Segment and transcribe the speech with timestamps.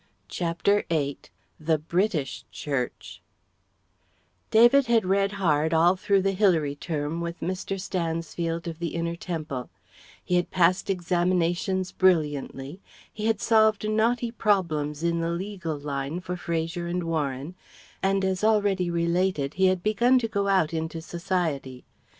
[0.29, 1.19] CHAPTER VIII
[1.59, 3.21] THE BRITISH CHURCH
[4.49, 7.79] David had read hard all through Hilary term with Mr.
[7.79, 9.69] Stansfield of the Inner Temple;
[10.25, 12.81] he had passed examinations brilliantly;
[13.13, 17.53] he had solved knotty problems in the legal line for Fraser and Warren,
[18.01, 21.83] and as already related he had begun to go out into Society.